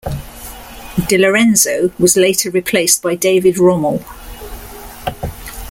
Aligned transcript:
Delorenzo 1.09 1.91
was 1.99 2.17
later 2.17 2.49
replaced 2.49 3.03
by 3.03 3.13
David 3.13 3.59
Rommel. 3.59 4.03